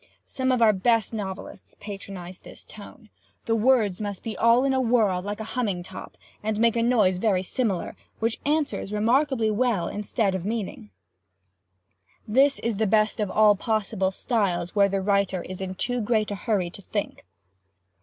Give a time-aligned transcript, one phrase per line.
[0.25, 3.11] Some of our best novelists patronize this tone.
[3.45, 6.81] The words must be all in a whirl, like a humming top, and make a
[6.81, 10.89] noise very similar, which answers remarkably well instead of meaning.
[12.27, 16.31] This is the best of all possible styles where the writer is in too great
[16.31, 17.23] a hurry to think.